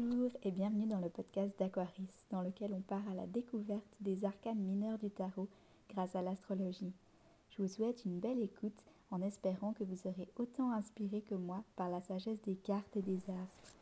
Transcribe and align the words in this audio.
Bonjour 0.00 0.30
et 0.44 0.52
bienvenue 0.52 0.86
dans 0.86 1.00
le 1.00 1.08
podcast 1.08 1.58
d'Aquaris, 1.58 2.06
dans 2.30 2.40
lequel 2.40 2.72
on 2.72 2.80
part 2.82 3.02
à 3.10 3.14
la 3.14 3.26
découverte 3.26 3.82
des 4.00 4.24
arcanes 4.24 4.60
mineurs 4.60 4.96
du 4.98 5.10
tarot 5.10 5.48
grâce 5.90 6.14
à 6.14 6.22
l'astrologie. 6.22 6.92
Je 7.50 7.62
vous 7.62 7.66
souhaite 7.66 8.04
une 8.04 8.20
belle 8.20 8.40
écoute 8.40 8.84
en 9.10 9.20
espérant 9.22 9.72
que 9.72 9.82
vous 9.82 9.96
serez 9.96 10.28
autant 10.36 10.70
inspiré 10.70 11.22
que 11.22 11.34
moi 11.34 11.64
par 11.74 11.90
la 11.90 12.00
sagesse 12.00 12.40
des 12.42 12.54
cartes 12.54 12.96
et 12.96 13.02
des 13.02 13.18
astres. 13.28 13.74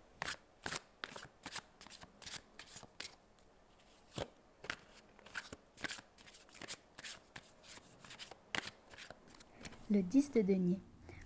Le 9.90 10.02
10 10.02 10.32
de 10.32 10.40
denier. 10.40 10.78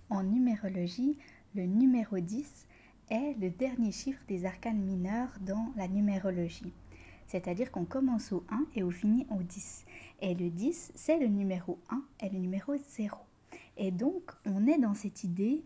En 0.08 0.24
numérologie, 0.24 1.16
le 1.54 1.66
numéro 1.66 2.18
10 2.18 2.59
est 3.10 3.36
le 3.40 3.50
dernier 3.50 3.92
chiffre 3.92 4.22
des 4.28 4.44
arcanes 4.46 4.82
mineurs 4.82 5.32
dans 5.40 5.72
la 5.76 5.88
numérologie. 5.88 6.72
C'est-à-dire 7.26 7.70
qu'on 7.70 7.84
commence 7.84 8.32
au 8.32 8.44
1 8.50 8.66
et 8.74 8.82
on 8.82 8.90
finit 8.90 9.26
au 9.30 9.42
10. 9.42 9.84
Et 10.22 10.34
le 10.34 10.50
10, 10.50 10.92
c'est 10.94 11.18
le 11.18 11.28
numéro 11.28 11.78
1 11.90 12.02
et 12.26 12.30
le 12.30 12.38
numéro 12.38 12.74
0. 12.76 13.16
Et 13.76 13.90
donc, 13.90 14.32
on 14.46 14.66
est 14.66 14.78
dans 14.78 14.94
cette 14.94 15.24
idée 15.24 15.62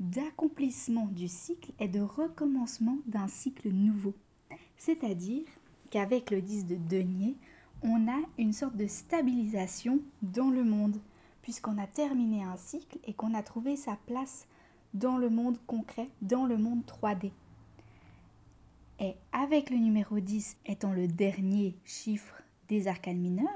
d'accomplissement 0.00 1.06
du 1.06 1.28
cycle 1.28 1.72
et 1.78 1.88
de 1.88 2.00
recommencement 2.00 2.98
d'un 3.06 3.28
cycle 3.28 3.68
nouveau. 3.70 4.14
C'est-à-dire 4.76 5.44
qu'avec 5.90 6.30
le 6.30 6.42
10 6.42 6.66
de 6.66 6.76
denier, 6.76 7.36
on 7.82 8.08
a 8.08 8.18
une 8.38 8.52
sorte 8.52 8.76
de 8.76 8.86
stabilisation 8.86 10.00
dans 10.22 10.50
le 10.50 10.64
monde, 10.64 11.00
puisqu'on 11.42 11.78
a 11.78 11.86
terminé 11.86 12.42
un 12.42 12.56
cycle 12.56 12.98
et 13.04 13.12
qu'on 13.12 13.34
a 13.34 13.42
trouvé 13.42 13.76
sa 13.76 13.96
place 14.06 14.48
dans 14.94 15.18
le 15.18 15.28
monde 15.28 15.58
concret, 15.66 16.08
dans 16.22 16.46
le 16.46 16.56
monde 16.56 16.82
3D. 16.86 17.30
Et 19.00 19.14
avec 19.32 19.70
le 19.70 19.76
numéro 19.76 20.20
10 20.20 20.56
étant 20.66 20.92
le 20.92 21.08
dernier 21.08 21.74
chiffre 21.84 22.42
des 22.68 22.86
arcanes 22.86 23.18
mineurs, 23.18 23.48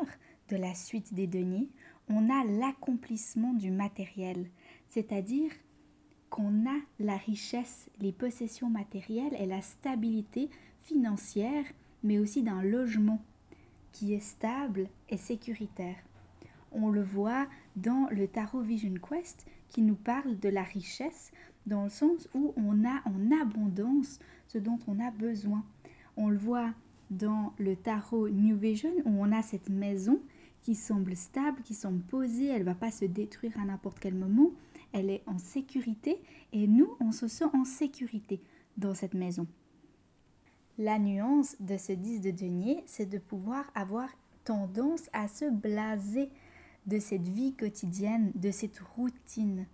de 0.49 0.57
la 0.57 0.75
suite 0.75 1.15
des 1.15 1.27
deniers, 1.27 1.69
on 2.09 2.31
a 2.31 2.45
l'accomplissement 2.45 3.53
du 3.53 3.71
matériel, 3.71 4.47
c'est-à-dire 4.89 5.53
qu'on 6.31 6.67
a 6.67 6.79
la 6.99 7.17
richesse, 7.17 7.89
les 8.01 8.13
possessions 8.13 8.71
matérielles 8.71 9.35
et 9.39 9.47
la 9.47 9.61
stabilité 9.61 10.51
financière, 10.83 11.65
mais 12.03 12.19
aussi 12.19 12.43
d'un 12.43 12.63
logement 12.63 13.21
qui 13.93 14.15
est 14.15 14.21
stable 14.21 14.89
et 15.09 15.17
sécuritaire. 15.17 15.97
On 16.73 16.89
le 16.89 17.03
voit 17.03 17.47
dans 17.77 18.09
le 18.11 18.29
Tarot 18.29 18.61
Vision 18.61 18.95
Quest 18.95 19.47
qui 19.69 19.83
nous 19.83 19.95
parle 19.95 20.39
de 20.39 20.49
la 20.49 20.63
richesse 20.63 21.31
dans 21.67 21.85
le 21.85 21.91
sens 21.91 22.29
où 22.35 22.55
on 22.57 22.85
a 22.85 23.03
en 23.05 23.43
abondance 23.43 24.19
ce 24.47 24.59
dont 24.59 24.79
on 24.87 24.99
a 24.99 25.11
besoin. 25.11 25.65
On 26.17 26.29
le 26.29 26.39
voit 26.39 26.73
dans 27.11 27.53
le 27.59 27.77
tarot 27.77 28.29
New 28.29 28.57
Vision 28.57 28.93
où 29.05 29.23
on 29.23 29.33
a 29.33 29.43
cette 29.43 29.69
maison 29.69 30.21
qui 30.63 30.75
semble 30.75 31.17
stable, 31.17 31.63
qui 31.63 31.75
semble 31.75 32.03
posée, 32.03 32.49
elle 32.49 32.61
ne 32.61 32.67
va 32.67 32.75
pas 32.75 32.91
se 32.91 33.05
détruire 33.05 33.59
à 33.59 33.65
n'importe 33.65 33.99
quel 34.01 34.15
moment, 34.15 34.51
elle 34.93 35.11
est 35.11 35.23
en 35.27 35.39
sécurité 35.39 36.21
et 36.53 36.67
nous, 36.67 36.97
on 37.01 37.13
se 37.13 37.29
sent 37.29 37.47
en 37.55 37.65
sécurité 37.65 38.41
dans 38.77 38.95
cette 38.95 39.15
maison. 39.15 39.47
La 40.79 40.99
nuance 40.99 41.57
de 41.61 41.77
ce 41.77 41.93
10 41.93 42.21
de 42.21 42.31
denier, 42.31 42.83
c'est 42.87 43.09
de 43.09 43.19
pouvoir 43.19 43.71
avoir 43.75 44.09
tendance 44.45 45.11
à 45.13 45.29
se 45.29 45.45
blaser 45.51 46.31
de 46.89 46.99
cette 46.99 47.29
vie 47.29 47.55
quotidienne, 47.55 48.33
de 48.35 48.51
cette 48.51 48.79
routine. 48.79 49.67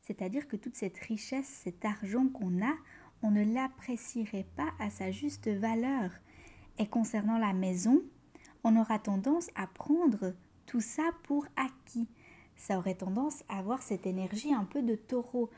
C'est-à-dire 0.00 0.48
que 0.48 0.56
toute 0.56 0.74
cette 0.74 0.98
richesse, 0.98 1.46
cet 1.46 1.84
argent 1.84 2.26
qu'on 2.28 2.64
a, 2.64 2.74
on 3.22 3.30
ne 3.30 3.44
l'apprécierait 3.44 4.46
pas 4.56 4.70
à 4.80 4.90
sa 4.90 5.10
juste 5.10 5.48
valeur. 5.48 6.10
Et 6.78 6.86
concernant 6.86 7.38
la 7.38 7.52
maison, 7.52 8.02
on 8.64 8.76
aura 8.76 8.98
tendance 8.98 9.50
à 9.54 9.66
prendre 9.66 10.34
tout 10.66 10.80
ça 10.80 11.10
pour 11.24 11.46
acquis. 11.56 12.08
Ça 12.56 12.78
aurait 12.78 12.94
tendance 12.94 13.44
à 13.48 13.58
avoir 13.58 13.82
cette 13.82 14.06
énergie 14.06 14.54
un 14.54 14.64
peu 14.64 14.82
de 14.82 14.94
taureau. 14.94 15.50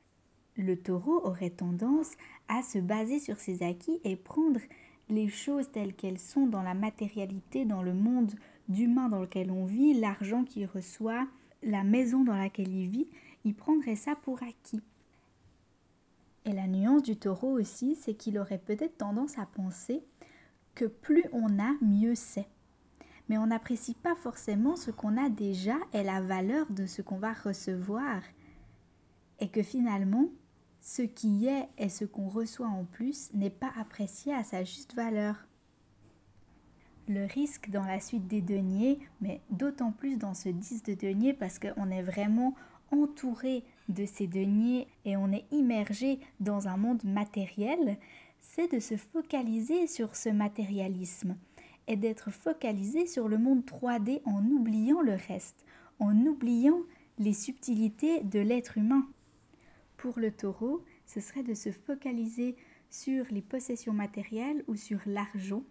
Le 0.56 0.76
taureau 0.76 1.24
aurait 1.24 1.50
tendance 1.50 2.10
à 2.48 2.62
se 2.62 2.78
baser 2.78 3.20
sur 3.20 3.38
ses 3.38 3.62
acquis 3.62 4.00
et 4.04 4.16
prendre 4.16 4.60
les 5.08 5.28
choses 5.28 5.70
telles 5.70 5.94
qu'elles 5.94 6.18
sont 6.18 6.46
dans 6.46 6.62
la 6.62 6.74
matérialité, 6.74 7.64
dans 7.64 7.82
le 7.82 7.94
monde 7.94 8.34
d'humain 8.68 9.08
dans 9.08 9.20
lequel 9.20 9.50
on 9.50 9.64
vit, 9.64 9.94
l'argent 9.94 10.44
qu'il 10.44 10.66
reçoit, 10.66 11.26
la 11.62 11.84
maison 11.84 12.24
dans 12.24 12.36
laquelle 12.36 12.72
il 12.72 12.88
vit, 12.88 13.08
il 13.44 13.54
prendrait 13.54 13.96
ça 13.96 14.14
pour 14.16 14.42
acquis. 14.42 14.82
Et 16.44 16.52
la 16.52 16.66
nuance 16.66 17.02
du 17.02 17.16
taureau 17.16 17.58
aussi, 17.58 17.96
c'est 17.96 18.14
qu'il 18.14 18.38
aurait 18.38 18.58
peut-être 18.58 18.98
tendance 18.98 19.38
à 19.38 19.46
penser 19.46 20.02
que 20.74 20.84
plus 20.84 21.24
on 21.32 21.58
a, 21.58 21.72
mieux 21.80 22.14
c'est. 22.14 22.48
Mais 23.28 23.38
on 23.38 23.46
n'apprécie 23.46 23.94
pas 23.94 24.14
forcément 24.14 24.76
ce 24.76 24.90
qu'on 24.90 25.16
a 25.16 25.30
déjà 25.30 25.76
et 25.94 26.02
la 26.02 26.20
valeur 26.20 26.70
de 26.70 26.84
ce 26.86 27.00
qu'on 27.00 27.16
va 27.16 27.32
recevoir. 27.32 28.22
Et 29.40 29.48
que 29.48 29.62
finalement, 29.62 30.28
ce 30.82 31.00
qui 31.00 31.46
est 31.46 31.66
et 31.78 31.88
ce 31.88 32.04
qu'on 32.04 32.28
reçoit 32.28 32.68
en 32.68 32.84
plus 32.84 33.32
n'est 33.32 33.48
pas 33.48 33.72
apprécié 33.78 34.34
à 34.34 34.44
sa 34.44 34.64
juste 34.64 34.94
valeur 34.94 35.46
le 37.08 37.26
risque 37.26 37.70
dans 37.70 37.84
la 37.84 38.00
suite 38.00 38.26
des 38.26 38.40
deniers, 38.40 38.98
mais 39.20 39.40
d'autant 39.50 39.92
plus 39.92 40.16
dans 40.16 40.34
ce 40.34 40.48
10 40.48 40.82
de 40.84 40.94
deniers 40.94 41.34
parce 41.34 41.58
qu'on 41.58 41.90
est 41.90 42.02
vraiment 42.02 42.54
entouré 42.90 43.64
de 43.88 44.06
ces 44.06 44.26
deniers 44.26 44.86
et 45.04 45.16
on 45.16 45.32
est 45.32 45.46
immergé 45.50 46.18
dans 46.40 46.68
un 46.68 46.76
monde 46.76 47.04
matériel, 47.04 47.98
c'est 48.40 48.72
de 48.72 48.80
se 48.80 48.96
focaliser 48.96 49.86
sur 49.86 50.16
ce 50.16 50.28
matérialisme 50.28 51.36
et 51.86 51.96
d'être 51.96 52.30
focalisé 52.30 53.06
sur 53.06 53.28
le 53.28 53.38
monde 53.38 53.64
3D 53.64 54.20
en 54.24 54.44
oubliant 54.44 55.00
le 55.00 55.14
reste, 55.28 55.64
en 55.98 56.16
oubliant 56.26 56.80
les 57.18 57.32
subtilités 57.32 58.22
de 58.22 58.40
l'être 58.40 58.78
humain. 58.78 59.06
Pour 59.96 60.18
le 60.18 60.30
taureau, 60.30 60.84
ce 61.06 61.20
serait 61.20 61.42
de 61.42 61.54
se 61.54 61.70
focaliser 61.70 62.56
sur 62.90 63.26
les 63.30 63.42
possessions 63.42 63.92
matérielles 63.92 64.64
ou 64.66 64.76
sur 64.76 65.00
l'argent 65.06 65.62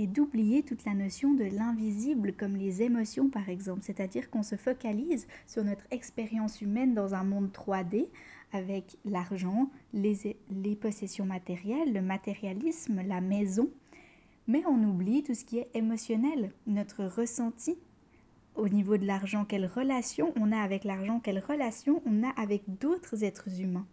et 0.00 0.06
d'oublier 0.06 0.62
toute 0.62 0.86
la 0.86 0.94
notion 0.94 1.34
de 1.34 1.44
l'invisible 1.44 2.32
comme 2.32 2.56
les 2.56 2.80
émotions 2.80 3.28
par 3.28 3.50
exemple, 3.50 3.82
c'est-à-dire 3.82 4.30
qu'on 4.30 4.42
se 4.42 4.56
focalise 4.56 5.26
sur 5.46 5.62
notre 5.62 5.84
expérience 5.90 6.62
humaine 6.62 6.94
dans 6.94 7.14
un 7.14 7.22
monde 7.22 7.50
3D 7.52 8.08
avec 8.50 8.96
l'argent, 9.04 9.70
les, 9.92 10.38
les, 10.50 10.74
possessions 10.74 11.26
matérielles, 11.26 11.92
le 11.92 12.00
matérialisme, 12.00 13.02
la 13.06 13.20
maison, 13.20 13.68
mais 14.46 14.64
on 14.66 14.82
oublie 14.82 15.22
tout 15.22 15.34
ce 15.34 15.44
qui 15.44 15.58
est 15.58 15.68
émotionnel, 15.74 16.50
notre 16.66 17.04
ressenti. 17.04 17.76
Au 18.54 18.68
niveau 18.70 18.96
de 18.96 19.06
l'argent, 19.06 19.44
quelle 19.44 19.66
relation 19.66 20.32
on 20.36 20.50
a 20.50 20.58
avec 20.58 20.84
l'argent, 20.84 21.20
quelle 21.20 21.40
relation 21.40 22.02
on 22.06 22.22
a 22.22 22.30
avec 22.30 22.62
d'autres 22.66 23.22
êtres 23.22 23.60
humains. 23.60 23.86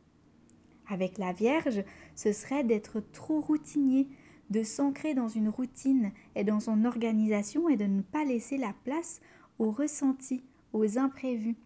Avec 0.88 1.18
la 1.18 1.34
Vierge, 1.34 1.84
ce 2.16 2.32
serait 2.32 2.64
d'être 2.64 3.02
trop 3.12 3.42
routinier, 3.42 4.08
de 4.50 4.64
s'ancrer 4.64 5.14
dans 5.14 5.28
une 5.28 5.50
routine 5.50 6.12
et 6.36 6.44
dans 6.44 6.60
son 6.60 6.86
organisation 6.86 7.70
et 7.70 7.78
de 7.78 7.86
ne 7.86 8.02
pas 8.02 8.24
laisser 8.24 8.58
la 8.58 8.74
place 8.84 9.20
aux 9.60 9.72
ressentis, 9.72 10.44
aux 10.74 10.98
imprévus. 10.98 11.58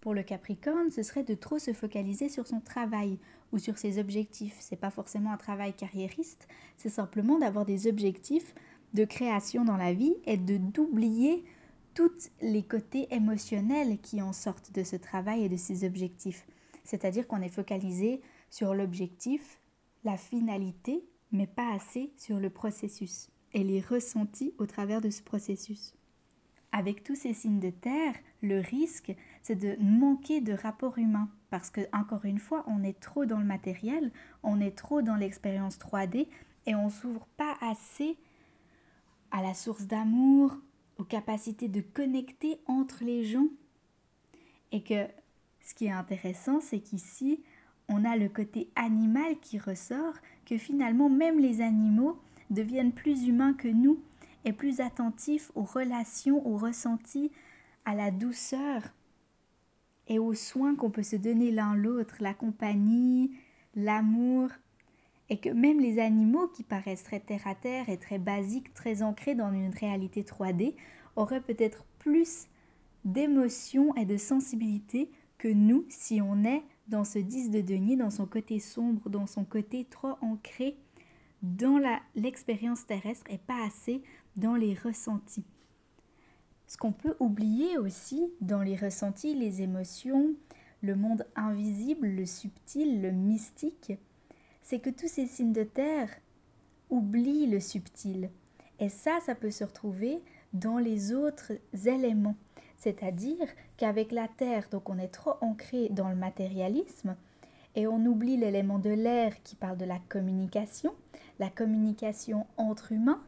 Pour 0.00 0.14
le 0.14 0.22
Capricorne, 0.22 0.90
ce 0.90 1.02
serait 1.02 1.22
de 1.22 1.34
trop 1.34 1.58
se 1.58 1.72
focaliser 1.72 2.28
sur 2.28 2.46
son 2.46 2.60
travail 2.60 3.18
ou 3.52 3.58
sur 3.58 3.78
ses 3.78 3.98
objectifs. 3.98 4.56
C'est 4.58 4.76
pas 4.76 4.90
forcément 4.90 5.32
un 5.32 5.36
travail 5.36 5.74
carriériste, 5.74 6.48
c'est 6.76 6.88
simplement 6.88 7.38
d'avoir 7.38 7.64
des 7.64 7.86
objectifs 7.86 8.54
de 8.94 9.04
création 9.04 9.64
dans 9.64 9.76
la 9.76 9.92
vie 9.92 10.14
et 10.26 10.36
de 10.36 10.56
d'oublier 10.56 11.44
tous 11.94 12.30
les 12.40 12.62
côtés 12.62 13.06
émotionnels 13.10 13.98
qui 14.00 14.22
en 14.22 14.32
sortent 14.32 14.72
de 14.72 14.82
ce 14.82 14.96
travail 14.96 15.44
et 15.44 15.48
de 15.48 15.56
ces 15.56 15.84
objectifs. 15.84 16.46
C'est-à-dire 16.84 17.26
qu'on 17.26 17.42
est 17.42 17.48
focalisé 17.48 18.22
sur 18.50 18.74
l'objectif, 18.74 19.60
la 20.04 20.16
finalité 20.16 21.04
mais 21.32 21.46
pas 21.46 21.72
assez 21.72 22.12
sur 22.16 22.38
le 22.38 22.50
processus 22.50 23.30
et 23.52 23.64
les 23.64 23.80
ressentis 23.80 24.54
au 24.58 24.66
travers 24.66 25.00
de 25.00 25.10
ce 25.10 25.22
processus. 25.22 25.94
Avec 26.72 27.04
tous 27.04 27.14
ces 27.14 27.34
signes 27.34 27.60
de 27.60 27.70
terre, 27.70 28.14
le 28.40 28.60
risque, 28.60 29.14
c'est 29.42 29.56
de 29.56 29.76
manquer 29.78 30.40
de 30.40 30.54
rapport 30.54 30.98
humain 30.98 31.28
parce 31.50 31.68
que, 31.68 31.82
encore 31.92 32.24
une 32.24 32.38
fois, 32.38 32.64
on 32.66 32.82
est 32.82 32.98
trop 32.98 33.26
dans 33.26 33.38
le 33.38 33.44
matériel, 33.44 34.10
on 34.42 34.60
est 34.60 34.76
trop 34.76 35.02
dans 35.02 35.16
l'expérience 35.16 35.78
3D 35.78 36.28
et 36.66 36.74
on 36.74 36.88
s'ouvre 36.88 37.26
pas 37.36 37.56
assez 37.60 38.16
à 39.30 39.42
la 39.42 39.52
source 39.52 39.86
d'amour, 39.86 40.56
aux 40.98 41.04
capacités 41.04 41.68
de 41.68 41.80
connecter 41.80 42.58
entre 42.66 43.04
les 43.04 43.24
gens. 43.24 43.48
Et 44.70 44.82
que 44.82 45.06
ce 45.60 45.74
qui 45.74 45.86
est 45.86 45.90
intéressant, 45.90 46.60
c'est 46.60 46.80
qu'ici, 46.80 47.42
on 47.88 48.04
a 48.04 48.16
le 48.16 48.28
côté 48.28 48.70
animal 48.76 49.38
qui 49.40 49.58
ressort, 49.58 50.14
que 50.46 50.56
finalement 50.56 51.08
même 51.08 51.38
les 51.38 51.60
animaux 51.60 52.18
deviennent 52.50 52.92
plus 52.92 53.26
humains 53.26 53.54
que 53.54 53.68
nous 53.68 54.00
et 54.44 54.52
plus 54.52 54.80
attentifs 54.80 55.50
aux 55.54 55.62
relations, 55.62 56.46
aux 56.46 56.56
ressentis, 56.56 57.30
à 57.84 57.94
la 57.94 58.10
douceur 58.10 58.82
et 60.08 60.18
aux 60.18 60.34
soins 60.34 60.74
qu'on 60.74 60.90
peut 60.90 61.02
se 61.02 61.16
donner 61.16 61.50
l'un 61.50 61.74
l'autre, 61.74 62.16
la 62.20 62.34
compagnie, 62.34 63.32
l'amour. 63.74 64.48
et 65.30 65.38
que 65.38 65.48
même 65.48 65.80
les 65.80 65.98
animaux 65.98 66.48
qui 66.48 66.62
paraissent 66.62 67.04
très 67.04 67.20
terre 67.20 67.46
à 67.46 67.54
terre 67.54 67.88
et 67.88 67.96
très 67.96 68.18
basiques, 68.18 68.74
très 68.74 69.02
ancrés 69.02 69.34
dans 69.34 69.50
une 69.52 69.70
réalité 69.70 70.22
3D, 70.22 70.74
auraient 71.16 71.40
peut-être 71.40 71.84
plus 71.98 72.48
d'émotion 73.04 73.94
et 73.96 74.04
de 74.04 74.16
sensibilité 74.16 75.10
que 75.38 75.48
nous 75.48 75.86
si 75.88 76.20
on 76.20 76.44
est 76.44 76.62
dans 76.88 77.04
ce 77.04 77.18
10 77.18 77.50
de 77.50 77.60
denier, 77.60 77.96
dans 77.96 78.10
son 78.10 78.26
côté 78.26 78.58
sombre, 78.58 79.08
dans 79.08 79.26
son 79.26 79.44
côté 79.44 79.84
trop 79.84 80.16
ancré 80.20 80.76
dans 81.42 81.80
l'expérience 82.14 82.86
terrestre 82.86 83.30
et 83.30 83.38
pas 83.38 83.64
assez 83.66 84.02
dans 84.36 84.54
les 84.54 84.74
ressentis. 84.74 85.44
Ce 86.66 86.76
qu'on 86.76 86.92
peut 86.92 87.16
oublier 87.20 87.76
aussi 87.78 88.32
dans 88.40 88.62
les 88.62 88.76
ressentis, 88.76 89.34
les 89.34 89.60
émotions, 89.60 90.34
le 90.82 90.94
monde 90.94 91.26
invisible, 91.36 92.06
le 92.06 92.26
subtil, 92.26 93.02
le 93.02 93.10
mystique, 93.10 93.92
c'est 94.62 94.78
que 94.78 94.90
tous 94.90 95.08
ces 95.08 95.26
signes 95.26 95.52
de 95.52 95.64
terre 95.64 96.08
oublient 96.90 97.46
le 97.46 97.60
subtil. 97.60 98.30
Et 98.78 98.88
ça, 98.88 99.18
ça 99.24 99.34
peut 99.34 99.50
se 99.50 99.64
retrouver 99.64 100.20
dans 100.52 100.78
les 100.78 101.12
autres 101.12 101.52
éléments. 101.86 102.36
C'est-à-dire 102.82 103.46
qu'avec 103.76 104.10
la 104.10 104.26
terre, 104.26 104.66
donc 104.68 104.90
on 104.90 104.98
est 104.98 105.06
trop 105.06 105.34
ancré 105.40 105.88
dans 105.90 106.08
le 106.08 106.16
matérialisme 106.16 107.14
et 107.76 107.86
on 107.86 108.04
oublie 108.04 108.36
l'élément 108.36 108.80
de 108.80 108.90
l'air 108.90 109.40
qui 109.44 109.54
parle 109.54 109.76
de 109.76 109.84
la 109.84 110.00
communication, 110.08 110.92
la 111.38 111.48
communication 111.48 112.44
entre 112.56 112.90
humains, 112.90 113.22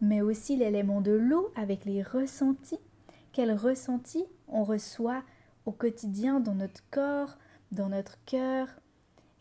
mais 0.00 0.22
aussi 0.22 0.56
l'élément 0.56 1.02
de 1.02 1.12
l'eau 1.12 1.52
avec 1.54 1.84
les 1.84 2.02
ressentis. 2.02 2.80
Quels 3.34 3.52
ressentis 3.52 4.24
on 4.48 4.64
reçoit 4.64 5.22
au 5.66 5.72
quotidien 5.72 6.40
dans 6.40 6.54
notre 6.54 6.82
corps, 6.90 7.36
dans 7.72 7.90
notre 7.90 8.16
cœur. 8.24 8.68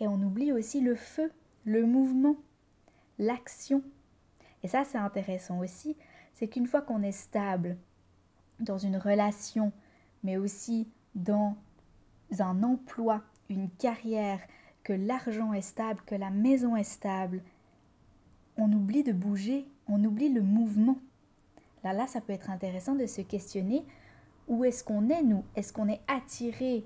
Et 0.01 0.09
on 0.09 0.21
oublie 0.21 0.51
aussi 0.51 0.81
le 0.81 0.95
feu, 0.95 1.31
le 1.63 1.85
mouvement, 1.85 2.35
l'action. 3.17 3.81
Et 4.61 4.67
ça, 4.67 4.83
c'est 4.83 4.97
intéressant 4.97 5.59
aussi, 5.59 5.95
c'est 6.33 6.49
qu'une 6.49 6.67
fois 6.67 6.81
qu'on 6.81 7.01
est 7.01 7.13
stable 7.13 7.77
dans 8.59 8.77
une 8.77 8.97
relation, 8.97 9.71
mais 10.23 10.37
aussi 10.37 10.87
dans 11.15 11.55
un 12.39 12.63
emploi, 12.63 13.21
une 13.49 13.69
carrière, 13.69 14.39
que 14.83 14.93
l'argent 14.93 15.53
est 15.53 15.61
stable, 15.61 16.01
que 16.05 16.15
la 16.15 16.29
maison 16.29 16.75
est 16.75 16.83
stable, 16.83 17.41
on 18.57 18.71
oublie 18.71 19.03
de 19.03 19.13
bouger, 19.13 19.65
on 19.87 20.03
oublie 20.03 20.29
le 20.29 20.41
mouvement. 20.41 20.97
Là, 21.83 21.93
là, 21.93 22.07
ça 22.07 22.21
peut 22.21 22.33
être 22.33 22.49
intéressant 22.49 22.95
de 22.95 23.05
se 23.05 23.21
questionner 23.21 23.85
où 24.47 24.65
est-ce 24.65 24.83
qu'on 24.83 25.09
est, 25.09 25.23
nous? 25.23 25.43
Est-ce 25.55 25.71
qu'on 25.71 25.87
est 25.87 26.01
attiré 26.07 26.85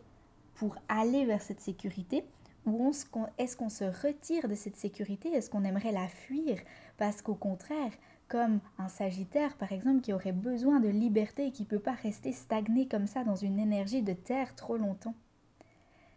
pour 0.56 0.76
aller 0.90 1.26
vers 1.26 1.42
cette 1.42 1.62
sécurité? 1.62 2.24
Ou 2.66 2.92
est-ce 3.38 3.56
qu'on 3.58 3.70
se 3.70 3.86
retire 3.86 4.48
de 4.48 4.56
cette 4.56 4.76
sécurité? 4.76 5.30
Est-ce 5.30 5.50
qu'on 5.50 5.64
aimerait 5.64 5.92
la 5.92 6.08
fuir? 6.08 6.60
Parce 6.98 7.22
qu'au 7.22 7.36
contraire, 7.36 7.92
comme 8.28 8.60
un 8.78 8.90
Sagittaire 8.90 9.56
par 9.58 9.72
exemple 9.72 10.02
qui 10.02 10.14
aurait 10.14 10.32
besoin 10.32 10.80
de 10.80 10.90
liberté 10.90 11.48
et 11.48 11.52
qui 11.52 11.64
ne 11.64 11.68
peut 11.68 11.80
pas 11.80 11.94
rester 11.94 12.32
stagné 12.32 12.88
comme 12.88 13.08
ça 13.08 13.24
dans 13.24 13.36
une 13.36 13.60
énergie 13.60 14.02
de 14.02 14.14
terre 14.14 14.56
trop 14.56 14.78
longtemps. 14.78 15.16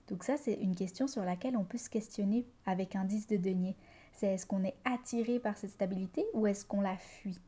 Donc 0.08 0.24
ça 0.24 0.36
c'est 0.36 0.54
une 0.54 0.74
question 0.74 1.06
sur 1.06 1.24
laquelle 1.24 1.56
on 1.56 1.64
peut 1.64 1.78
se 1.78 1.88
questionner 1.88 2.46
avec 2.66 2.96
un 2.96 3.04
10 3.04 3.28
de 3.28 3.36
denier. 3.36 3.76
C'est 4.12 4.34
est-ce 4.34 4.46
qu'on 4.46 4.64
est 4.64 4.76
attiré 4.84 5.38
par 5.38 5.56
cette 5.56 5.70
stabilité 5.70 6.26
ou 6.34 6.46
est-ce 6.46 6.64
qu'on 6.64 6.80
la 6.80 6.96
fuit? 6.96 7.40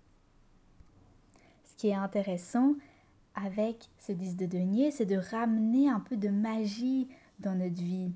Ce 1.64 1.74
qui 1.76 1.88
est 1.88 1.94
intéressant 1.94 2.74
avec 3.34 3.88
ce 3.98 4.12
10 4.12 4.36
de 4.36 4.46
denier, 4.46 4.90
c'est 4.90 5.06
de 5.06 5.16
ramener 5.16 5.88
un 5.88 6.00
peu 6.00 6.16
de 6.16 6.28
magie 6.28 7.08
dans 7.40 7.54
notre 7.54 7.82
vie. 7.82 8.12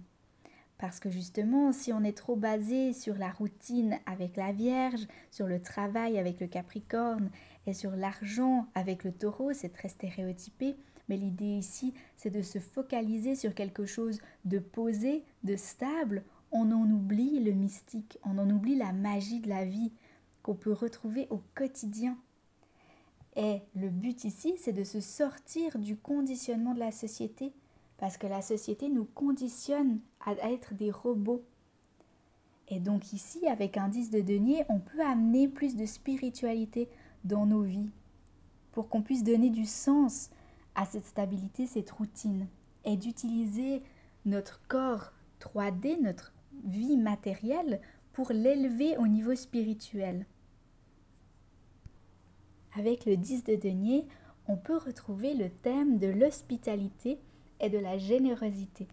Parce 0.78 1.00
que 1.00 1.08
justement, 1.08 1.72
si 1.72 1.92
on 1.92 2.04
est 2.04 2.16
trop 2.16 2.36
basé 2.36 2.92
sur 2.92 3.16
la 3.16 3.30
routine 3.30 3.98
avec 4.04 4.36
la 4.36 4.52
Vierge, 4.52 5.06
sur 5.30 5.46
le 5.46 5.60
travail 5.60 6.18
avec 6.18 6.38
le 6.38 6.46
Capricorne 6.46 7.30
et 7.66 7.72
sur 7.72 7.92
l'argent 7.92 8.66
avec 8.74 9.02
le 9.02 9.12
Taureau, 9.12 9.52
c'est 9.54 9.72
très 9.72 9.88
stéréotypé. 9.88 10.76
Mais 11.08 11.16
l'idée 11.16 11.44
ici, 11.44 11.94
c'est 12.16 12.30
de 12.30 12.42
se 12.42 12.58
focaliser 12.58 13.36
sur 13.36 13.54
quelque 13.54 13.86
chose 13.86 14.20
de 14.44 14.58
posé, 14.58 15.24
de 15.44 15.56
stable. 15.56 16.24
On 16.50 16.70
en 16.72 16.90
oublie 16.90 17.40
le 17.40 17.52
mystique, 17.52 18.18
on 18.24 18.38
en 18.38 18.50
oublie 18.50 18.76
la 18.76 18.92
magie 18.92 19.40
de 19.40 19.48
la 19.48 19.64
vie 19.64 19.92
qu'on 20.42 20.54
peut 20.54 20.72
retrouver 20.72 21.26
au 21.30 21.42
quotidien. 21.54 22.18
Et 23.34 23.60
le 23.74 23.88
but 23.88 24.24
ici, 24.24 24.54
c'est 24.58 24.72
de 24.72 24.84
se 24.84 25.00
sortir 25.00 25.78
du 25.78 25.96
conditionnement 25.96 26.74
de 26.74 26.80
la 26.80 26.92
société, 26.92 27.52
parce 27.98 28.16
que 28.18 28.26
la 28.26 28.42
société 28.42 28.88
nous 28.88 29.04
conditionne 29.04 30.00
à 30.20 30.32
être 30.50 30.74
des 30.74 30.90
robots. 30.90 31.44
Et 32.68 32.80
donc 32.80 33.12
ici, 33.12 33.46
avec 33.46 33.76
un 33.76 33.88
10 33.88 34.10
de 34.10 34.20
denier, 34.20 34.64
on 34.68 34.80
peut 34.80 35.00
amener 35.00 35.48
plus 35.48 35.76
de 35.76 35.86
spiritualité 35.86 36.88
dans 37.24 37.46
nos 37.46 37.62
vies, 37.62 37.90
pour 38.72 38.88
qu'on 38.88 39.02
puisse 39.02 39.24
donner 39.24 39.50
du 39.50 39.64
sens 39.64 40.30
à 40.74 40.84
cette 40.84 41.06
stabilité, 41.06 41.66
cette 41.66 41.90
routine, 41.90 42.46
et 42.84 42.96
d'utiliser 42.96 43.82
notre 44.24 44.60
corps 44.68 45.12
3D, 45.40 46.00
notre 46.02 46.32
vie 46.64 46.96
matérielle, 46.96 47.80
pour 48.12 48.30
l'élever 48.32 48.96
au 48.96 49.06
niveau 49.06 49.34
spirituel. 49.34 50.26
Avec 52.74 53.06
le 53.06 53.16
10 53.16 53.44
de 53.44 53.56
denier, 53.56 54.06
on 54.48 54.56
peut 54.56 54.76
retrouver 54.76 55.34
le 55.34 55.50
thème 55.50 55.98
de 55.98 56.08
l'hospitalité 56.08 57.18
et 57.60 57.70
de 57.70 57.78
la 57.78 57.98
générosité. 57.98 58.86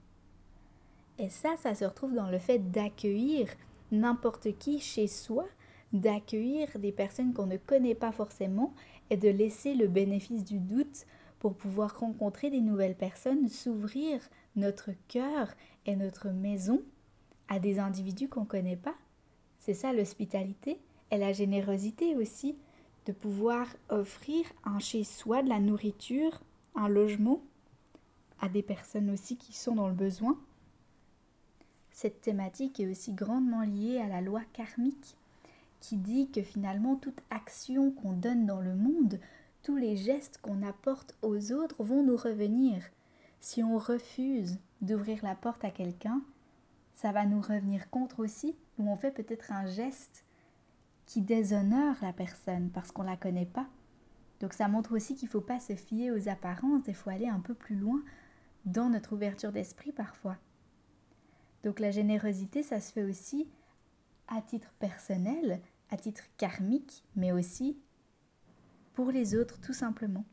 Et 1.20 1.30
ça, 1.30 1.56
ça 1.58 1.76
se 1.76 1.86
retrouve 1.86 2.14
dans 2.14 2.30
le 2.30 2.40
fait 2.40 2.72
d'accueillir 2.72 3.48
n'importe 3.92 4.58
qui 4.58 4.80
chez 4.80 5.08
soi, 5.08 5.46
d'accueillir 5.92 6.68
des 6.80 6.92
personnes 6.92 7.34
qu'on 7.34 7.46
ne 7.46 7.58
connaît 7.58 7.96
pas 7.96 8.12
forcément 8.12 8.74
et 9.10 9.18
de 9.18 9.30
laisser 9.30 9.76
le 9.76 9.88
bénéfice 9.88 10.44
du 10.44 10.60
doute 10.60 11.06
pour 11.40 11.54
pouvoir 11.56 12.00
rencontrer 12.00 12.50
des 12.50 12.62
nouvelles 12.62 12.96
personnes, 12.96 13.48
s'ouvrir 13.48 14.22
notre 14.56 14.92
cœur 15.08 15.50
et 15.86 15.96
notre 15.96 16.30
maison 16.30 16.82
à 17.50 17.60
des 17.60 17.80
individus 17.80 18.30
qu'on 18.30 18.42
ne 18.42 18.46
connaît 18.46 18.78
pas. 18.78 18.96
C'est 19.60 19.74
ça 19.74 19.94
l'hospitalité 19.94 20.80
et 21.12 21.18
la 21.18 21.34
générosité 21.34 22.16
aussi 22.16 22.56
de 23.06 23.12
pouvoir 23.12 23.68
offrir 23.90 24.46
un 24.64 24.80
chez-soi, 24.80 25.44
de 25.44 25.50
la 25.50 25.60
nourriture, 25.60 26.42
un 26.76 26.88
logement 26.88 27.42
à 28.44 28.50
des 28.50 28.62
personnes 28.62 29.10
aussi 29.10 29.38
qui 29.38 29.54
sont 29.54 29.76
dans 29.76 29.88
le 29.88 29.94
besoin. 29.94 30.38
Cette 31.92 32.20
thématique 32.20 32.78
est 32.82 32.92
aussi 32.92 33.14
grandement 33.14 33.62
liée 33.62 34.00
à 34.00 34.10
la 34.10 34.20
loi 34.20 34.42
karmique 34.52 35.16
qui 35.80 35.96
dit 35.96 36.30
que 36.30 36.42
finalement 36.42 36.98
toute 36.98 37.22
action 37.30 37.92
qu'on 37.92 38.12
donne 38.12 38.46
dans 38.46 38.60
le 38.60 38.76
monde, 38.76 39.20
tous 39.64 39.78
les 39.78 39.96
gestes 39.96 40.40
qu'on 40.42 40.62
apporte 40.62 41.16
aux 41.22 41.54
autres 41.54 41.82
vont 41.82 42.04
nous 42.04 42.18
revenir. 42.18 42.84
Si 43.40 43.64
on 43.64 43.78
refuse 43.78 44.60
d'ouvrir 44.82 45.24
la 45.24 45.36
porte 45.36 45.64
à 45.64 45.72
quelqu'un, 45.72 46.22
ça 46.96 47.14
va 47.14 47.26
nous 47.26 47.42
revenir 47.42 47.90
contre 47.90 48.20
aussi, 48.20 48.58
ou 48.78 48.90
on 48.90 48.98
fait 48.98 49.12
peut-être 49.12 49.54
un 49.54 49.68
geste 49.68 50.26
qui 51.06 51.22
déshonore 51.22 51.96
la 52.02 52.12
personne 52.12 52.72
parce 52.74 52.92
qu'on 52.92 53.04
ne 53.04 53.10
la 53.10 53.18
connaît 53.18 53.46
pas. 53.46 53.68
Donc 54.42 54.52
ça 54.52 54.68
montre 54.68 54.94
aussi 54.94 55.16
qu'il 55.16 55.28
ne 55.28 55.32
faut 55.32 55.42
pas 55.42 55.62
se 55.62 55.76
fier 55.76 56.12
aux 56.12 56.28
apparences, 56.28 56.84
il 56.88 56.94
faut 56.94 57.10
aller 57.10 57.30
un 57.30 57.40
peu 57.40 57.54
plus 57.54 57.76
loin 57.78 58.02
dans 58.66 58.90
notre 58.90 59.14
ouverture 59.14 59.52
d'esprit 59.52 59.92
parfois. 59.92 60.38
Donc 61.64 61.80
la 61.80 61.92
générosité, 61.92 62.64
ça 62.64 62.80
se 62.80 62.92
fait 62.92 63.04
aussi 63.04 63.48
à 64.28 64.42
titre 64.42 64.74
personnel, 64.80 65.62
à 65.90 65.98
titre 65.98 66.24
karmique, 66.38 67.04
mais 67.16 67.32
aussi 67.32 67.78
pour 68.94 69.12
les 69.12 69.36
autres 69.36 69.60
tout 69.62 69.74
simplement. 69.74 70.26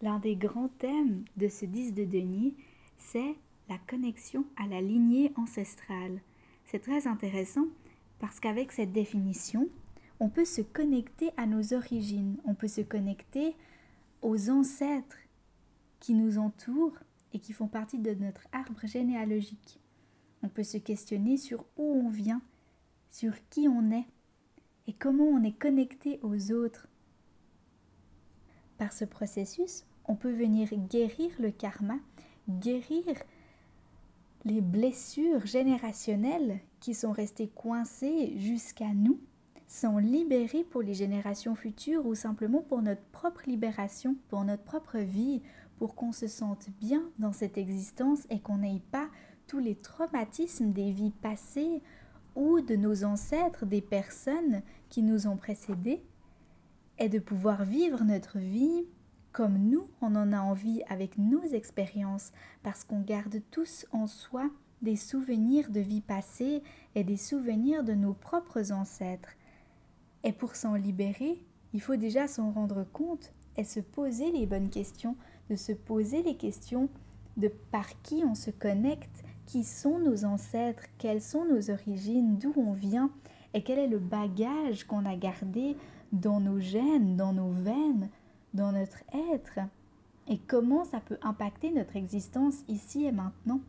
L'un 0.00 0.18
des 0.18 0.36
grands 0.36 0.68
thèmes 0.78 1.24
de 1.36 1.48
ce 1.48 1.64
10 1.64 1.94
de 1.94 2.04
Denis, 2.04 2.54
c'est 2.98 3.34
la 3.68 3.78
connexion 3.78 4.44
à 4.56 4.66
la 4.66 4.80
lignée 4.80 5.32
ancestrale. 5.36 6.20
C'est 6.64 6.78
très 6.80 7.06
intéressant 7.06 7.66
parce 8.18 8.40
qu'avec 8.40 8.72
cette 8.72 8.92
définition, 8.92 9.68
on 10.20 10.28
peut 10.28 10.44
se 10.44 10.62
connecter 10.62 11.30
à 11.36 11.46
nos 11.46 11.74
origines, 11.74 12.36
on 12.44 12.54
peut 12.54 12.68
se 12.68 12.80
connecter 12.80 13.54
aux 14.22 14.50
ancêtres 14.50 15.18
qui 16.00 16.14
nous 16.14 16.38
entourent 16.38 16.98
et 17.32 17.38
qui 17.38 17.52
font 17.52 17.68
partie 17.68 17.98
de 17.98 18.14
notre 18.14 18.46
arbre 18.52 18.86
généalogique. 18.86 19.80
On 20.42 20.48
peut 20.48 20.62
se 20.62 20.78
questionner 20.78 21.36
sur 21.36 21.64
où 21.76 21.84
on 21.84 22.08
vient, 22.08 22.42
sur 23.10 23.32
qui 23.50 23.68
on 23.68 23.90
est 23.90 24.06
et 24.86 24.92
comment 24.92 25.24
on 25.24 25.42
est 25.42 25.58
connecté 25.58 26.20
aux 26.22 26.52
autres. 26.52 26.88
Par 28.78 28.92
ce 28.92 29.04
processus, 29.04 29.84
on 30.06 30.14
peut 30.14 30.32
venir 30.32 30.68
guérir 30.88 31.30
le 31.38 31.50
karma, 31.50 31.98
guérir 32.48 33.04
les 34.44 34.60
blessures 34.60 35.44
générationnelles 35.44 36.60
qui 36.80 36.94
sont 36.94 37.12
restées 37.12 37.48
coincées 37.48 38.38
jusqu'à 38.38 38.94
nous 38.94 39.20
sont 39.66 39.98
libérées 39.98 40.64
pour 40.64 40.80
les 40.80 40.94
générations 40.94 41.54
futures 41.54 42.06
ou 42.06 42.14
simplement 42.14 42.62
pour 42.62 42.80
notre 42.80 43.02
propre 43.12 43.42
libération, 43.46 44.16
pour 44.28 44.44
notre 44.44 44.62
propre 44.62 44.98
vie, 44.98 45.42
pour 45.78 45.94
qu'on 45.94 46.12
se 46.12 46.26
sente 46.26 46.68
bien 46.80 47.02
dans 47.18 47.32
cette 47.32 47.58
existence 47.58 48.26
et 48.30 48.40
qu'on 48.40 48.58
n'ait 48.58 48.82
pas 48.90 49.08
tous 49.46 49.58
les 49.58 49.76
traumatismes 49.76 50.72
des 50.72 50.92
vies 50.92 51.12
passées 51.22 51.80
ou 52.34 52.60
de 52.60 52.76
nos 52.76 53.04
ancêtres, 53.04 53.66
des 53.66 53.80
personnes 53.80 54.62
qui 54.88 55.02
nous 55.02 55.26
ont 55.26 55.36
précédés, 55.36 56.02
est 56.98 57.08
de 57.08 57.18
pouvoir 57.18 57.64
vivre 57.64 58.04
notre 58.04 58.38
vie 58.38 58.84
comme 59.32 59.58
nous, 59.58 59.88
on 60.00 60.16
en 60.16 60.32
a 60.32 60.40
envie 60.40 60.82
avec 60.88 61.16
nos 61.16 61.44
expériences, 61.44 62.32
parce 62.62 62.82
qu'on 62.82 63.02
garde 63.02 63.40
tous 63.50 63.86
en 63.92 64.06
soi 64.06 64.50
des 64.82 64.96
souvenirs 64.96 65.70
de 65.70 65.80
vie 65.80 66.00
passée 66.00 66.62
et 66.94 67.04
des 67.04 67.16
souvenirs 67.16 67.84
de 67.84 67.92
nos 67.92 68.14
propres 68.14 68.72
ancêtres. 68.72 69.30
Et 70.24 70.32
pour 70.32 70.56
s'en 70.56 70.74
libérer, 70.74 71.40
il 71.72 71.80
faut 71.80 71.96
déjà 71.96 72.26
s'en 72.26 72.50
rendre 72.50 72.84
compte 72.92 73.32
et 73.56 73.64
se 73.64 73.80
poser 73.80 74.32
les 74.32 74.46
bonnes 74.46 74.70
questions, 74.70 75.16
de 75.50 75.56
se 75.56 75.72
poser 75.72 76.22
les 76.22 76.36
questions 76.36 76.88
de 77.36 77.48
par 77.70 78.00
qui 78.02 78.22
on 78.24 78.34
se 78.34 78.50
connecte, 78.50 79.24
qui 79.46 79.64
sont 79.64 79.98
nos 79.98 80.24
ancêtres, 80.24 80.84
quelles 80.98 81.22
sont 81.22 81.44
nos 81.44 81.70
origines, 81.70 82.36
d'où 82.38 82.52
on 82.56 82.72
vient 82.72 83.10
et 83.54 83.62
quel 83.62 83.78
est 83.78 83.88
le 83.88 83.98
bagage 83.98 84.84
qu'on 84.84 85.06
a 85.06 85.16
gardé 85.16 85.76
dans 86.12 86.40
nos 86.40 86.58
gènes, 86.58 87.16
dans 87.16 87.32
nos 87.32 87.50
veines, 87.50 88.10
dans 88.54 88.72
notre 88.72 89.02
être 89.32 89.60
et 90.28 90.38
comment 90.38 90.84
ça 90.84 91.00
peut 91.00 91.18
impacter 91.22 91.70
notre 91.70 91.96
existence 91.96 92.62
ici 92.68 93.06
et 93.06 93.12
maintenant. 93.12 93.60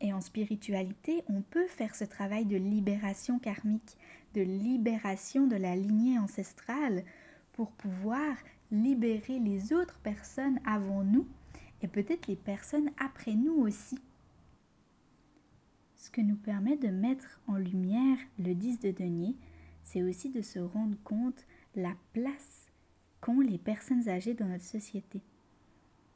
Et 0.00 0.12
en 0.12 0.20
spiritualité, 0.20 1.22
on 1.28 1.42
peut 1.42 1.68
faire 1.68 1.94
ce 1.94 2.04
travail 2.04 2.44
de 2.44 2.56
libération 2.56 3.38
karmique, 3.38 3.96
de 4.34 4.40
libération 4.40 5.46
de 5.46 5.54
la 5.54 5.76
lignée 5.76 6.18
ancestrale 6.18 7.04
pour 7.52 7.70
pouvoir 7.70 8.34
libérer 8.72 9.38
les 9.38 9.72
autres 9.72 9.98
personnes 10.02 10.58
avant 10.64 11.04
nous 11.04 11.26
et 11.82 11.88
peut-être 11.88 12.26
les 12.26 12.36
personnes 12.36 12.90
après 12.98 13.34
nous 13.34 13.54
aussi. 13.54 13.98
Ce 15.96 16.10
que 16.10 16.20
nous 16.20 16.36
permet 16.36 16.76
de 16.76 16.88
mettre 16.88 17.40
en 17.46 17.56
lumière 17.56 18.18
le 18.38 18.54
10 18.54 18.80
de 18.80 18.90
denier, 18.90 19.36
c'est 19.84 20.02
aussi 20.02 20.30
de 20.30 20.42
se 20.42 20.58
rendre 20.58 20.96
compte 21.04 21.46
la 21.76 21.94
place 22.12 22.66
qu'ont 23.20 23.40
les 23.40 23.58
personnes 23.58 24.08
âgées 24.08 24.34
dans 24.34 24.46
notre 24.46 24.64
société. 24.64 25.20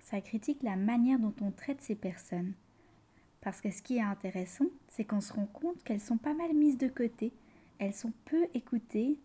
Ça 0.01 0.21
critique 0.21 0.63
la 0.63 0.77
manière 0.77 1.19
dont 1.19 1.35
on 1.41 1.51
traite 1.51 1.83
ces 1.83 1.95
personnes. 1.95 2.55
Parce 3.41 3.61
que 3.61 3.71
ce 3.71 3.83
qui 3.83 3.99
est 3.99 4.03
intéressant, 4.03 4.67
c'est 4.89 5.05
qu'on 5.05 5.21
se 5.21 5.33
rend 5.33 5.47
compte 5.47 5.83
qu'elles 5.85 6.01
sont 6.01 6.17
pas 6.17 6.35
mal 6.35 6.55
mises 6.55 6.79
de 6.79 6.89
côté, 6.89 7.33
elles 7.79 7.95
sont 7.95 8.13
peu 8.25 8.47
écoutées 8.55 9.19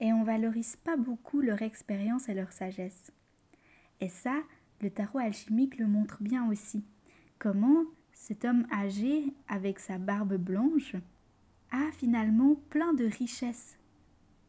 et 0.00 0.12
on 0.12 0.22
valorise 0.22 0.76
pas 0.76 0.96
beaucoup 0.96 1.40
leur 1.40 1.62
expérience 1.62 2.28
et 2.28 2.34
leur 2.34 2.52
sagesse. 2.52 3.12
Et 4.00 4.08
ça, 4.08 4.42
le 4.80 4.90
tarot 4.90 5.18
alchimique 5.18 5.78
le 5.78 5.86
montre 5.86 6.22
bien 6.22 6.48
aussi. 6.48 6.84
Comment 7.38 7.84
cet 8.12 8.44
homme 8.44 8.66
âgé, 8.72 9.32
avec 9.48 9.78
sa 9.78 9.98
barbe 9.98 10.36
blanche, 10.36 10.96
a 11.70 11.90
finalement 11.92 12.56
plein 12.70 12.92
de 12.92 13.04
richesses 13.04 13.78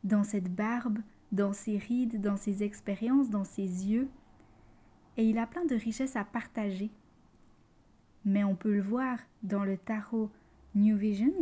dans 0.03 0.23
cette 0.23 0.53
barbe, 0.53 0.99
dans 1.31 1.53
ses 1.53 1.77
rides, 1.77 2.21
dans 2.21 2.37
ses 2.37 2.63
expériences, 2.63 3.29
dans 3.29 3.43
ses 3.43 3.87
yeux. 3.87 4.07
Et 5.17 5.29
il 5.29 5.37
a 5.37 5.47
plein 5.47 5.65
de 5.65 5.75
richesses 5.75 6.15
à 6.15 6.23
partager. 6.23 6.89
Mais 8.25 8.43
on 8.43 8.55
peut 8.55 8.73
le 8.73 8.81
voir 8.81 9.19
dans 9.43 9.63
le 9.63 9.77
tarot 9.77 10.29
New 10.75 10.97
Vision 10.97 11.33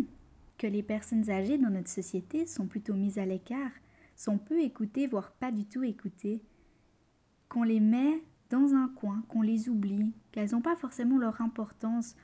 que 0.58 0.68
les 0.68 0.84
personnes 0.84 1.30
âgées 1.30 1.58
dans 1.58 1.70
notre 1.70 1.90
société 1.90 2.46
sont 2.46 2.66
plutôt 2.66 2.94
mises 2.94 3.20
à 3.20 3.26
l'écart, 3.26 3.72
sont 4.18 4.38
peu 4.38 4.60
écoutées, 4.60 5.08
voire 5.08 5.32
pas 5.32 5.54
du 5.54 5.66
tout 5.66 5.84
écoutées, 5.84 6.44
qu'on 7.48 7.64
les 7.64 7.80
met 7.80 8.22
dans 8.50 8.74
un 8.74 8.90
coin, 8.90 9.24
qu'on 9.30 9.42
les 9.42 9.70
oublie, 9.70 10.12
qu'elles 10.34 10.52
n'ont 10.52 10.62
pas 10.62 10.76
forcément 10.76 11.18
leur 11.18 11.40
importance 11.40 12.18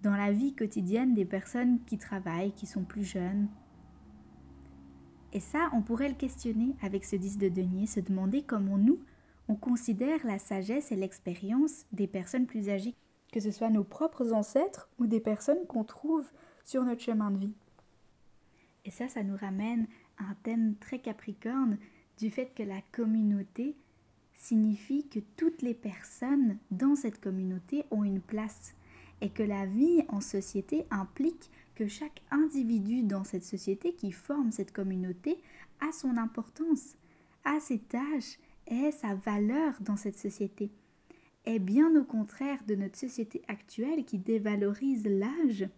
dans 0.00 0.16
la 0.16 0.32
vie 0.32 0.54
quotidienne 0.54 1.12
des 1.12 1.26
personnes 1.26 1.84
qui 1.84 1.98
travaillent, 1.98 2.52
qui 2.52 2.66
sont 2.66 2.84
plus 2.84 3.04
jeunes, 3.04 3.48
et 5.32 5.40
ça, 5.40 5.70
on 5.72 5.80
pourrait 5.80 6.10
le 6.10 6.14
questionner 6.14 6.76
avec 6.82 7.04
ce 7.04 7.16
10 7.16 7.38
de 7.38 7.48
denier, 7.48 7.86
se 7.86 8.00
demander 8.00 8.42
comment 8.42 8.76
nous, 8.76 9.00
on 9.48 9.54
considère 9.54 10.24
la 10.26 10.38
sagesse 10.38 10.92
et 10.92 10.96
l'expérience 10.96 11.86
des 11.92 12.06
personnes 12.06 12.46
plus 12.46 12.68
âgées, 12.68 12.94
que 13.32 13.40
ce 13.40 13.50
soit 13.50 13.70
nos 13.70 13.84
propres 13.84 14.32
ancêtres 14.34 14.90
ou 14.98 15.06
des 15.06 15.20
personnes 15.20 15.66
qu'on 15.66 15.84
trouve 15.84 16.30
sur 16.64 16.84
notre 16.84 17.00
chemin 17.00 17.30
de 17.30 17.38
vie. 17.38 17.54
Et 18.84 18.90
ça, 18.90 19.08
ça 19.08 19.22
nous 19.22 19.36
ramène 19.36 19.86
un 20.30 20.34
thème 20.42 20.76
très 20.76 21.00
capricorne 21.00 21.78
du 22.18 22.30
fait 22.30 22.52
que 22.54 22.62
la 22.62 22.80
communauté 22.92 23.76
signifie 24.34 25.08
que 25.08 25.20
toutes 25.36 25.62
les 25.62 25.74
personnes 25.74 26.58
dans 26.70 26.94
cette 26.96 27.20
communauté 27.20 27.84
ont 27.90 28.04
une 28.04 28.20
place 28.20 28.74
et 29.20 29.30
que 29.30 29.42
la 29.42 29.66
vie 29.66 30.02
en 30.08 30.20
société 30.20 30.84
implique 30.90 31.50
que 31.74 31.86
chaque 31.86 32.22
individu 32.30 33.02
dans 33.02 33.24
cette 33.24 33.44
société 33.44 33.94
qui 33.94 34.12
forme 34.12 34.50
cette 34.50 34.72
communauté 34.72 35.38
a 35.80 35.92
son 35.92 36.16
importance, 36.16 36.96
a 37.44 37.60
ses 37.60 37.78
tâches 37.78 38.38
et 38.66 38.90
sa 38.90 39.14
valeur 39.14 39.74
dans 39.80 39.96
cette 39.96 40.18
société. 40.18 40.70
Et 41.44 41.58
bien 41.58 41.94
au 41.96 42.04
contraire 42.04 42.62
de 42.66 42.74
notre 42.74 42.98
société 42.98 43.42
actuelle 43.48 44.04
qui 44.04 44.18
dévalorise 44.18 45.06
l'âge, 45.06 45.68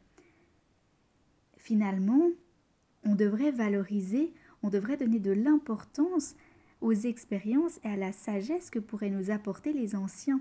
finalement, 1.57 2.31
on 3.05 3.15
devrait 3.15 3.51
valoriser, 3.51 4.33
on 4.63 4.71
devrait 4.71 4.97
donner 4.97 5.19
de 5.19 5.33
l'importance 5.33 6.37
aux 6.81 6.93
expériences 6.93 7.81
et 7.85 7.89
à 7.89 7.97
la 7.97 8.13
sagesse 8.13 8.71
que 8.71 8.79
pourraient 8.79 9.11
nous 9.11 9.31
apporter 9.31 9.73
les 9.73 9.95
anciens. 9.95 10.41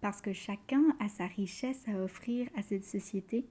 Parce 0.00 0.20
que 0.20 0.32
chacun 0.32 0.96
a 1.00 1.08
sa 1.08 1.26
richesse 1.26 1.82
à 1.88 2.02
offrir 2.02 2.48
à 2.56 2.62
cette 2.62 2.84
société, 2.84 3.46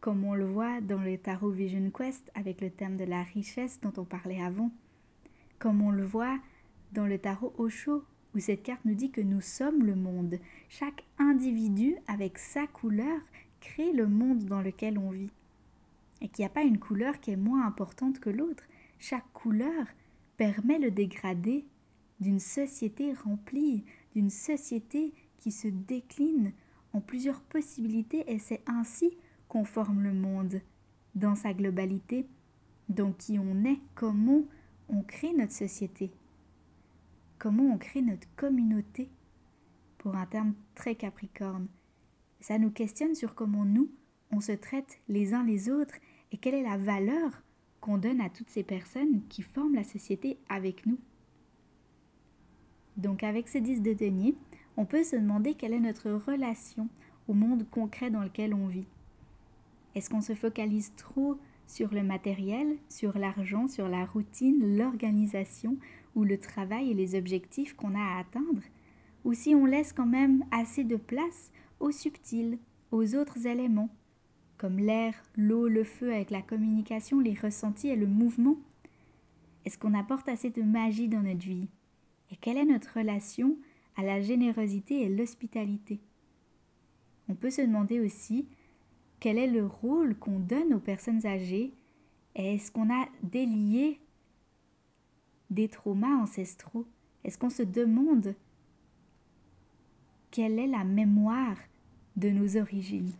comme 0.00 0.24
on 0.24 0.34
le 0.34 0.46
voit 0.46 0.80
dans 0.80 1.02
le 1.02 1.18
Tarot 1.18 1.50
Vision 1.50 1.90
Quest 1.90 2.30
avec 2.34 2.60
le 2.60 2.70
thème 2.70 2.96
de 2.96 3.04
la 3.04 3.22
richesse 3.22 3.80
dont 3.80 3.92
on 3.96 4.04
parlait 4.04 4.42
avant, 4.42 4.70
comme 5.58 5.82
on 5.82 5.90
le 5.90 6.04
voit 6.04 6.38
dans 6.92 7.06
le 7.06 7.18
Tarot 7.18 7.54
Osho 7.58 8.04
où 8.34 8.38
cette 8.38 8.62
carte 8.62 8.84
nous 8.84 8.94
dit 8.94 9.10
que 9.10 9.20
nous 9.20 9.40
sommes 9.40 9.84
le 9.84 9.94
monde. 9.94 10.38
Chaque 10.68 11.04
individu 11.18 11.96
avec 12.06 12.38
sa 12.38 12.66
couleur 12.66 13.20
crée 13.60 13.92
le 13.92 14.06
monde 14.06 14.44
dans 14.44 14.60
lequel 14.60 14.98
on 14.98 15.10
vit. 15.10 15.30
Et 16.20 16.28
qu'il 16.28 16.42
n'y 16.42 16.46
a 16.46 16.52
pas 16.52 16.62
une 16.62 16.78
couleur 16.78 17.20
qui 17.20 17.30
est 17.30 17.36
moins 17.36 17.66
importante 17.66 18.20
que 18.20 18.30
l'autre. 18.30 18.64
Chaque 18.98 19.30
couleur 19.32 19.86
permet 20.36 20.78
le 20.78 20.90
dégradé 20.90 21.64
d'une 22.20 22.40
société 22.40 23.12
remplie, 23.12 23.84
d'une 24.14 24.30
société 24.30 25.12
qui 25.38 25.52
se 25.52 25.68
décline 25.68 26.52
en 26.92 27.00
plusieurs 27.00 27.42
possibilités 27.42 28.24
et 28.32 28.38
c'est 28.38 28.62
ainsi 28.66 29.16
qu'on 29.48 29.64
forme 29.64 30.02
le 30.02 30.12
monde 30.12 30.60
dans 31.14 31.34
sa 31.34 31.52
globalité, 31.52 32.26
dans 32.88 33.12
qui 33.12 33.38
on 33.38 33.64
est, 33.64 33.78
comment 33.94 34.44
on 34.88 35.02
crée 35.02 35.32
notre 35.32 35.52
société, 35.52 36.10
comment 37.38 37.74
on 37.74 37.78
crée 37.78 38.02
notre 38.02 38.28
communauté, 38.36 39.10
pour 39.98 40.14
un 40.16 40.26
terme 40.26 40.54
très 40.74 40.94
capricorne. 40.94 41.66
Ça 42.40 42.58
nous 42.58 42.70
questionne 42.70 43.14
sur 43.14 43.34
comment 43.34 43.64
nous, 43.64 43.90
on 44.30 44.40
se 44.40 44.52
traite 44.52 45.00
les 45.08 45.34
uns 45.34 45.44
les 45.44 45.70
autres 45.70 45.96
et 46.32 46.36
quelle 46.36 46.54
est 46.54 46.62
la 46.62 46.76
valeur 46.76 47.42
qu'on 47.80 47.98
donne 47.98 48.20
à 48.20 48.28
toutes 48.28 48.50
ces 48.50 48.62
personnes 48.62 49.22
qui 49.28 49.42
forment 49.42 49.74
la 49.74 49.84
société 49.84 50.38
avec 50.48 50.86
nous? 50.86 50.98
Donc 52.96 53.22
avec 53.22 53.48
ce 53.48 53.58
10 53.58 53.82
de 53.82 53.92
denier, 53.92 54.34
on 54.76 54.84
peut 54.84 55.04
se 55.04 55.16
demander 55.16 55.54
quelle 55.54 55.72
est 55.72 55.80
notre 55.80 56.10
relation 56.10 56.88
au 57.28 57.34
monde 57.34 57.66
concret 57.70 58.10
dans 58.10 58.22
lequel 58.22 58.54
on 58.54 58.66
vit. 58.66 58.86
Est-ce 59.94 60.10
qu'on 60.10 60.20
se 60.20 60.34
focalise 60.34 60.92
trop 60.96 61.38
sur 61.66 61.92
le 61.92 62.02
matériel, 62.02 62.76
sur 62.88 63.18
l'argent, 63.18 63.68
sur 63.68 63.88
la 63.88 64.04
routine, 64.04 64.76
l'organisation 64.76 65.76
ou 66.14 66.24
le 66.24 66.38
travail 66.38 66.90
et 66.90 66.94
les 66.94 67.14
objectifs 67.16 67.74
qu'on 67.74 67.94
a 67.94 68.16
à 68.16 68.20
atteindre? 68.20 68.62
Ou 69.24 69.34
si 69.34 69.54
on 69.54 69.64
laisse 69.64 69.92
quand 69.92 70.06
même 70.06 70.44
assez 70.50 70.84
de 70.84 70.96
place 70.96 71.50
aux 71.80 71.92
subtils, 71.92 72.58
aux 72.90 73.14
autres 73.14 73.46
éléments, 73.46 73.90
comme 74.58 74.78
l'air, 74.78 75.14
l'eau, 75.36 75.68
le 75.68 75.84
feu 75.84 76.12
avec 76.12 76.30
la 76.30 76.42
communication, 76.42 77.20
les 77.20 77.34
ressentis 77.34 77.88
et 77.88 77.96
le 77.96 78.06
mouvement. 78.06 78.56
Est-ce 79.64 79.78
qu'on 79.78 79.94
apporte 79.94 80.28
assez 80.28 80.50
de 80.50 80.62
magie 80.62 81.08
dans 81.08 81.22
notre 81.22 81.46
vie? 81.46 81.68
Et 82.30 82.36
quelle 82.36 82.58
est 82.58 82.64
notre 82.64 82.98
relation 82.98 83.56
à 83.96 84.02
la 84.02 84.20
générosité 84.20 85.02
et 85.02 85.08
l'hospitalité? 85.08 86.00
On 87.28 87.34
peut 87.34 87.50
se 87.50 87.62
demander 87.62 88.00
aussi 88.00 88.48
quel 89.20 89.38
est 89.38 89.46
le 89.46 89.64
rôle 89.64 90.16
qu'on 90.16 90.40
donne 90.40 90.74
aux 90.74 90.80
personnes 90.80 91.24
âgées? 91.24 91.72
Est-ce 92.34 92.70
qu'on 92.70 92.92
a 92.92 93.08
délié 93.22 94.00
des 95.50 95.68
traumas 95.68 96.16
ancestraux? 96.16 96.86
Est-ce 97.24 97.38
qu'on 97.38 97.50
se 97.50 97.62
demande 97.62 98.34
quelle 100.30 100.58
est 100.58 100.66
la 100.66 100.84
mémoire 100.84 101.56
de 102.16 102.30
nos 102.30 102.56
origines? 102.56 103.12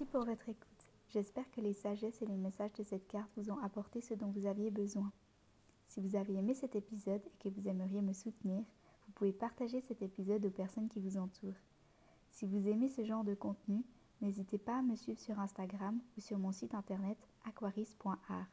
Merci 0.00 0.12
pour 0.12 0.24
votre 0.24 0.48
écoute. 0.48 0.86
J'espère 1.10 1.50
que 1.50 1.60
les 1.60 1.74
sagesses 1.74 2.22
et 2.22 2.26
les 2.26 2.38
messages 2.38 2.72
de 2.72 2.82
cette 2.82 3.06
carte 3.06 3.28
vous 3.36 3.50
ont 3.50 3.58
apporté 3.58 4.00
ce 4.00 4.14
dont 4.14 4.28
vous 4.28 4.46
aviez 4.46 4.70
besoin. 4.70 5.12
Si 5.88 6.00
vous 6.00 6.16
avez 6.16 6.36
aimé 6.36 6.54
cet 6.54 6.74
épisode 6.74 7.20
et 7.26 7.42
que 7.42 7.50
vous 7.50 7.68
aimeriez 7.68 8.00
me 8.00 8.14
soutenir, 8.14 8.64
vous 9.04 9.12
pouvez 9.12 9.32
partager 9.32 9.82
cet 9.82 10.00
épisode 10.00 10.46
aux 10.46 10.50
personnes 10.50 10.88
qui 10.88 11.00
vous 11.00 11.18
entourent. 11.18 11.60
Si 12.30 12.46
vous 12.46 12.66
aimez 12.66 12.88
ce 12.88 13.04
genre 13.04 13.24
de 13.24 13.34
contenu, 13.34 13.84
n'hésitez 14.22 14.56
pas 14.56 14.78
à 14.78 14.82
me 14.82 14.96
suivre 14.96 15.20
sur 15.20 15.38
Instagram 15.38 16.00
ou 16.16 16.22
sur 16.22 16.38
mon 16.38 16.52
site 16.52 16.74
internet 16.74 17.18
aquaris.art 17.44 18.46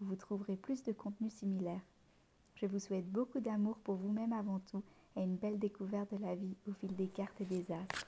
où 0.00 0.04
vous 0.04 0.16
trouverez 0.16 0.56
plus 0.56 0.84
de 0.84 0.92
contenu 0.92 1.30
similaire. 1.30 1.82
Je 2.54 2.66
vous 2.66 2.78
souhaite 2.78 3.10
beaucoup 3.10 3.40
d'amour 3.40 3.78
pour 3.78 3.96
vous-même 3.96 4.32
avant 4.32 4.60
tout 4.60 4.84
et 5.16 5.22
une 5.22 5.36
belle 5.36 5.58
découverte 5.58 6.14
de 6.14 6.22
la 6.22 6.36
vie 6.36 6.54
au 6.68 6.72
fil 6.74 6.94
des 6.94 7.08
cartes 7.08 7.40
et 7.40 7.46
des 7.46 7.72
astres. 7.72 8.06